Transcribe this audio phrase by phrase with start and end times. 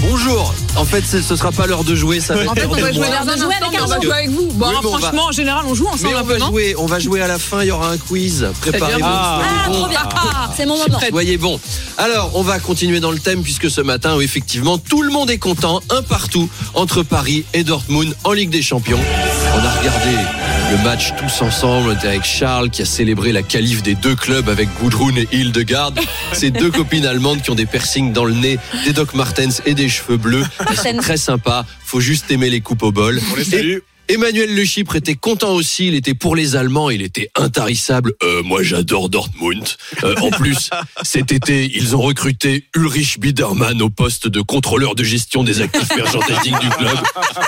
[0.00, 0.54] Bonjour.
[0.76, 2.74] En fait, ce ce sera pas l'heure de jouer, ça va En être fait, on
[2.74, 4.02] l'heure va de jouer avec mais on va Arnaud.
[4.06, 4.46] jouer avec vous.
[4.54, 6.14] Bon, Oui, alors, mais on va- franchement, en général, on joue Mais ensemble.
[6.14, 8.46] on un va jouer, on va jouer à la fin, il y aura un quiz.
[8.62, 9.00] Préparez-vous.
[9.04, 10.00] Ah, trop bien.
[10.56, 10.98] C'est mon moment.
[11.08, 11.60] Soyez bons.
[11.98, 15.30] Alors, on va continuer dans le thème puisque ce matin, oui, effectivement, tout le monde
[15.30, 19.00] est content, un partout, entre Paris et Dortmund en Ligue des Champions.
[19.54, 20.16] On a regardé
[20.70, 21.88] le match tous ensemble.
[21.88, 25.28] On était avec Charles qui a célébré la qualif des deux clubs avec Gudrun et
[25.32, 25.92] Hildegard.
[26.32, 29.74] Ces deux copines allemandes qui ont des piercings dans le nez, des Doc Martens et
[29.74, 30.44] des cheveux bleus.
[30.68, 31.64] Elles sont très sympas.
[31.84, 33.20] Faut juste aimer les coupes au bol.
[33.52, 38.12] Et Emmanuel Le Chypre était content aussi, il était pour les Allemands, il était intarissable.
[38.24, 39.64] Euh, moi j'adore Dortmund.
[40.02, 40.68] Euh, en plus,
[41.02, 45.94] cet été, ils ont recruté Ulrich Biedermann au poste de contrôleur de gestion des actifs
[45.94, 46.98] merchantistiques du club.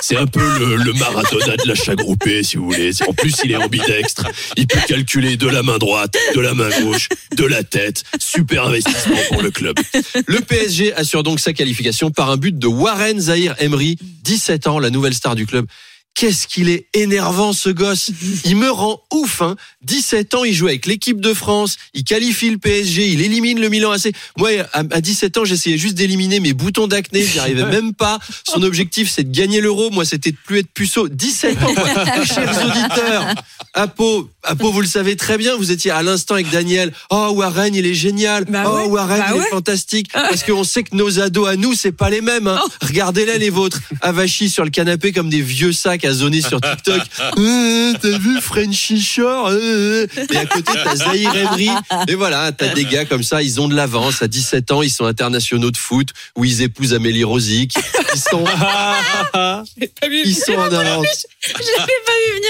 [0.03, 2.93] C'est un peu le, le Maradona de l'achat groupé, si vous voulez.
[3.09, 4.29] En plus, il est ambidextre.
[4.57, 8.05] Il peut calculer de la main droite, de la main gauche, de la tête.
[8.21, 9.81] Super investissement pour le club.
[10.27, 14.79] Le PSG assure donc sa qualification par un but de Warren Zahir Emery, 17 ans,
[14.79, 15.67] la nouvelle star du club.
[16.15, 18.11] Qu'est-ce qu'il est énervant ce gosse.
[18.45, 19.43] Il me rend ouf.
[19.43, 19.57] Hein.
[19.83, 23.69] 17 ans, il joue avec l'équipe de France, il qualifie le PSG, il élimine le
[23.69, 24.13] Milan AC.
[24.37, 28.19] Moi, à à 17 ans, j'essayais juste d'éliminer mes boutons d'acné, j'y arrivais même pas.
[28.49, 29.91] Son objectif, c'est de gagner l'euro.
[29.91, 31.09] Moi, c'était de plus être puceau.
[31.09, 31.75] 17 ans,
[32.25, 33.35] chers auditeurs.
[33.75, 36.93] Apo, Apo, vous le savez très bien, vous étiez à l'instant avec Daniel.
[37.11, 38.45] Oh, Warren, il est génial.
[38.45, 39.47] Bah oh, ouais, Warren, bah il ouais.
[39.47, 40.13] est fantastique.
[40.13, 42.47] Parce qu'on sait que nos ados à nous, c'est pas les mêmes.
[42.47, 42.61] Hein.
[42.83, 43.81] Regardez-les, les vôtres.
[44.01, 47.01] Avachis sur le canapé comme des vieux sacs à zoner sur TikTok.
[47.39, 50.27] Euh, T'as vu Frenchy Shore euh, euh.
[50.30, 51.70] Et à côté, t'as Zahir Emery.
[52.08, 54.23] Et voilà, t'as des gars comme ça, ils ont de l'avance.
[54.23, 57.74] À 17 ans, ils sont internationaux de foot, où ils épousent Amélie Rosic.
[58.14, 58.45] Ils sont,
[60.12, 61.27] ils sont en avance.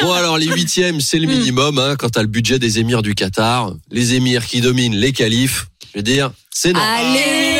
[0.02, 3.14] Bon, alors, les huitièmes, c'est le minimum, hein, quand t'as le budget des émirs du
[3.14, 3.72] Qatar.
[3.90, 5.66] Les émirs qui dominent les qualifs.
[5.92, 7.04] Je veux dire, c'est normal.
[7.06, 7.51] Allez,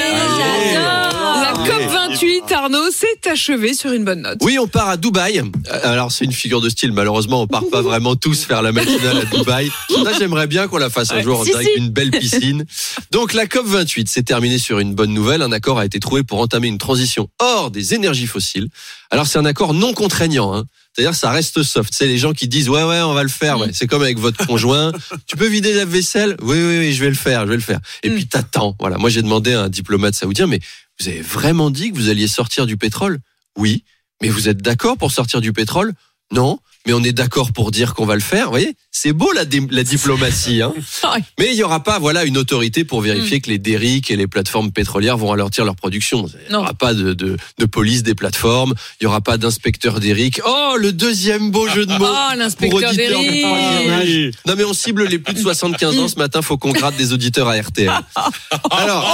[2.62, 4.38] Arnaud, s'est achevée sur une bonne note.
[4.40, 5.38] Oui, on part à Dubaï.
[5.40, 6.92] Euh, Alors, c'est une figure de style.
[6.92, 9.68] Malheureusement, on part pas vraiment tous faire la matinale à Dubaï.
[10.04, 11.80] Là, j'aimerais bien qu'on la fasse un jour en si, direct si.
[11.80, 12.64] d'une belle piscine.
[13.10, 15.42] Donc, la COP 28 s'est terminée sur une bonne nouvelle.
[15.42, 18.68] Un accord a été trouvé pour entamer une transition hors des énergies fossiles.
[19.10, 20.54] Alors, c'est un accord non contraignant.
[20.54, 20.64] Hein.
[20.94, 21.92] C'est-à-dire, ça reste soft.
[21.92, 23.58] C'est les gens qui disent, ouais, ouais, on va le faire.
[23.58, 23.70] Ouais.
[23.72, 24.92] C'est comme avec votre conjoint.
[25.26, 26.36] tu peux vider la vaisselle?
[26.42, 27.80] Oui, oui, oui, je vais le faire, je vais le faire.
[28.02, 28.76] Et puis, t'attends.
[28.78, 28.98] Voilà.
[28.98, 30.60] Moi, j'ai demandé à un diplomate saoudien, mais
[31.00, 33.18] vous avez vraiment dit que vous alliez sortir du pétrole?
[33.56, 33.84] Oui.
[34.20, 35.92] Mais vous êtes d'accord pour sortir du pétrole?
[36.32, 36.58] Non.
[36.86, 38.46] Mais on est d'accord pour dire qu'on va le faire.
[38.46, 38.74] Vous voyez?
[38.90, 40.72] C'est beau, la, diplomatie, hein.
[41.04, 41.22] Ouais.
[41.38, 44.26] Mais il n'y aura pas, voilà, une autorité pour vérifier que les dériques et les
[44.26, 46.26] plateformes pétrolières vont ralentir leur production.
[46.46, 48.74] Il n'y aura pas de, de, de police des plateformes.
[49.00, 50.40] Il n'y aura pas d'inspecteur d'éric.
[50.44, 52.06] Oh, le deuxième beau jeu de mots.
[52.08, 54.30] Oh, l'inspecteur âge.
[54.46, 56.08] Non, mais on cible les plus de 75 ans.
[56.08, 57.92] Ce matin, faut qu'on gratte des auditeurs à RTL.
[58.70, 59.04] Alors,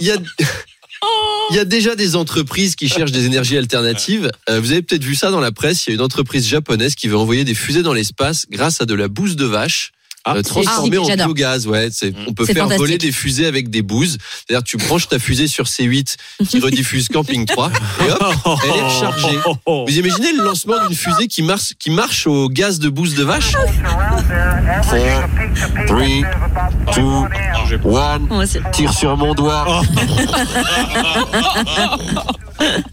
[0.00, 1.64] il y a.
[1.64, 4.30] Déjà des entreprises qui cherchent des énergies alternatives.
[4.48, 5.86] Euh, vous avez peut-être vu ça dans la presse.
[5.86, 8.86] Il y a une entreprise japonaise qui veut envoyer des fusées dans l'espace grâce à
[8.86, 9.92] de la bouse de vache.
[10.28, 11.88] Euh, transformée Ah, en biogaz, ouais.
[11.90, 14.18] C'est, on peut faire voler des fusées avec des bouses.
[14.46, 16.16] C'est-à-dire, tu branches ta fusée sur C8
[16.48, 17.70] qui rediffuse Camping 3
[18.06, 18.34] et hop,
[18.64, 19.38] elle est rechargée.
[19.66, 23.24] Vous imaginez le lancement d'une fusée qui marche, qui marche au gaz de bouse de
[23.24, 23.52] vache?
[23.52, 25.28] 4,
[25.86, 25.98] 3,
[26.94, 27.02] 2,
[27.96, 28.18] 1.
[28.18, 28.58] Moi aussi.
[28.72, 29.82] Tire sur mon doigt.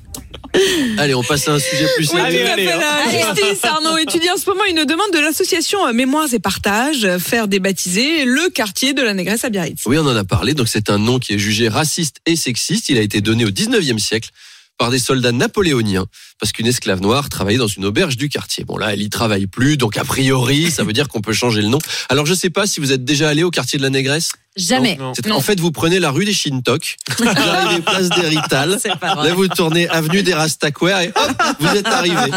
[0.98, 4.64] Allez, on passe à un sujet plus Oui, la justice, Arnaud étudie en ce moment
[4.70, 9.50] une demande de l'association Mémoires et Partage, faire débaptiser le quartier de la Négresse à
[9.50, 9.84] Biarritz.
[9.86, 10.54] Oui, on en a parlé.
[10.54, 12.90] Donc, c'est un nom qui est jugé raciste et sexiste.
[12.90, 14.30] Il a été donné au 19e siècle
[14.78, 16.06] par des soldats napoléoniens
[16.40, 18.64] parce qu'une esclave noire travaillait dans une auberge du quartier.
[18.64, 19.78] Bon, là, elle y travaille plus.
[19.78, 21.80] Donc, a priori, ça veut dire qu'on peut changer le nom.
[22.08, 24.32] Alors, je sais pas si vous êtes déjà allé au quartier de la Négresse.
[24.58, 24.98] Jamais.
[25.00, 25.14] Non.
[25.36, 29.16] En fait, vous prenez la rue des Shintok, vous arrivez place des Rital, C'est pas
[29.16, 32.32] là vous tournez avenue des Rastaquaires et hop, vous êtes arrivé.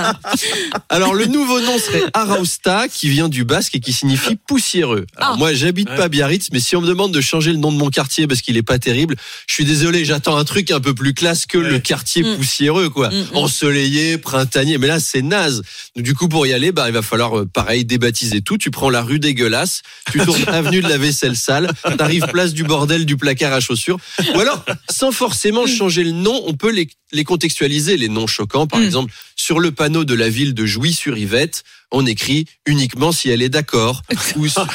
[0.88, 5.06] Alors le nouveau nom serait Arausta, qui vient du basque et qui signifie poussiéreux.
[5.16, 5.36] Alors Ah.
[5.36, 7.90] moi, j'habite pas Biarritz, mais si on me demande de changer le nom de mon
[7.90, 9.16] quartier parce qu'il est pas terrible,
[9.48, 12.36] je suis désolé, j'attends un truc un peu plus classe que le quartier Mm.
[12.36, 13.08] poussiéreux, quoi.
[13.10, 13.36] Mm, mm.
[13.36, 15.62] Ensoleillé, printanier, mais là c'est naze.
[15.96, 18.58] Donc, Du coup, pour y aller, bah il va falloir euh, pareil débaptiser tout.
[18.58, 19.82] Tu prends la rue dégueulasse,
[20.12, 21.70] tu tournes avenue de la vaisselle sale,
[22.02, 23.98] t'arrives place du bordel du placard à chaussures.
[24.34, 28.66] Ou alors, sans forcément changer le nom, on peut les, les contextualiser, les noms choquants.
[28.66, 28.84] Par Mm.
[28.84, 33.48] exemple, sur le panneau de la ville de Jouy-sur-Yvette, on écrit uniquement si elle est
[33.50, 34.02] d'accord.
[34.36, 34.66] Ou sur,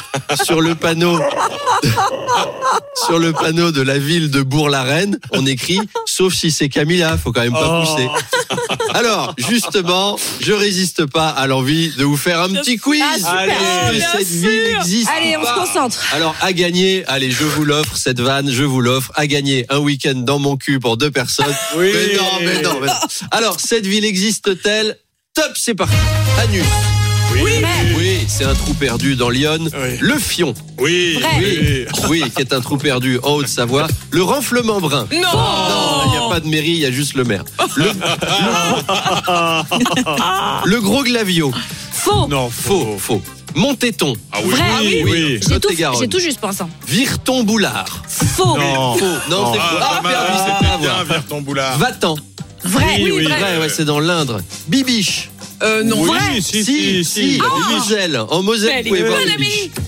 [0.44, 1.18] sur le panneau
[3.06, 7.32] sur le panneau de la ville de Bourg-la-Reine, on écrit sauf si c'est Camilla, faut
[7.32, 7.84] quand même pas Oh.
[7.86, 8.08] pousser.
[8.98, 13.00] Alors, justement, je résiste pas à l'envie de vous faire un petit quiz.
[13.04, 13.38] Ah, super.
[13.86, 14.00] Allez.
[14.00, 14.48] Cette sûr.
[14.48, 15.08] ville existe.
[15.16, 15.54] Allez, on pas.
[15.54, 16.04] se concentre.
[16.12, 19.78] Alors, à gagner, allez, je vous l'offre, cette vanne, je vous l'offre, à gagner un
[19.78, 21.46] week-end dans mon cul pour deux personnes.
[21.76, 21.92] Oui.
[21.92, 22.92] Mais non, mais non, mais non.
[23.30, 24.96] Alors, cette ville existe-t-elle
[25.34, 25.94] Top, c'est parti.
[26.40, 26.64] Anus.
[27.34, 27.62] Oui.
[27.96, 29.58] Oui, c'est un trou perdu dans Lyon.
[29.60, 29.98] Oui.
[30.00, 30.54] Le Fion.
[30.78, 31.18] Oui.
[31.20, 31.28] Vrai.
[31.38, 31.86] oui.
[32.08, 33.86] Oui, qui est un trou perdu en Haute-Savoie.
[34.10, 35.06] Le renflement brun.
[35.12, 37.44] Non Non, n'y a pas de mairie, il y a juste le maire.
[37.76, 37.90] Le, le-
[40.70, 41.52] le gros glavio.
[41.92, 42.26] Faux.
[42.28, 43.22] Non, Faux, faux.
[43.54, 44.12] Montéton.
[44.32, 44.60] Ah oui, Vrai.
[44.68, 45.10] Ah oui, oui.
[45.10, 45.38] oui.
[45.40, 46.00] J'ai tout, Lot-et-Garonne.
[46.00, 46.62] j'ai tout juste pensé.
[46.86, 48.02] Virton Boulard.
[48.06, 48.56] Faux.
[48.58, 48.94] Non.
[48.96, 49.04] Faux.
[49.30, 49.76] Non, c'est faux.
[49.80, 51.04] Ah, Ah, pas perdu, c'est c'était pas à bien voir.
[51.04, 51.78] vers ton boulard.
[51.78, 52.16] Va-t'en.
[52.64, 53.00] Vrai.
[53.00, 54.40] Oui, oui, Vrai, ouais, c'est dans l'Indre.
[54.68, 55.30] Bibiche.
[55.62, 56.00] Euh, non.
[56.02, 56.40] Oui, Vrai.
[56.40, 58.20] si, Si, si, en Moselle.
[58.30, 59.18] En Moselle, Elle vous pouvez est voir.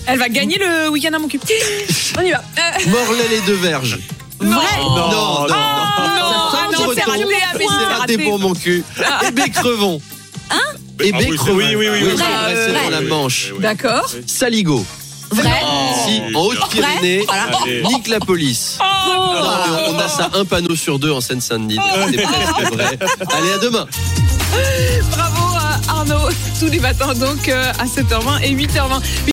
[0.07, 1.39] Elle va gagner le week-end à mon cul.
[2.17, 2.37] On y va.
[2.39, 3.99] Euh, Morlaix les deux verges.
[4.41, 4.79] Vrai.
[4.79, 5.47] Non, non, non.
[5.47, 8.83] non, ah non, de c'est raté, pour mon cul.
[9.27, 10.01] Et Bécrevon.
[10.49, 10.55] Ah
[11.01, 11.55] Et oui, Bécrevon.
[11.57, 12.15] oui, oui, oui, oui.
[12.17, 13.53] c'est dans la Manche.
[13.59, 14.09] D'accord.
[14.25, 14.85] Saligo.
[15.31, 15.61] Vrai.
[16.05, 17.83] Si, en Haute-Pyrénées, Allez.
[17.83, 18.77] nique la police.
[18.81, 21.79] Non, mais on a ça un panneau sur deux en Seine-Saint-Denis.
[22.11, 22.99] C'est presque vrai.
[23.31, 23.85] Allez, à demain.
[25.11, 26.29] Bravo à Arnaud.
[26.59, 29.01] Tous les matins donc euh, à 7h20 et 8h20.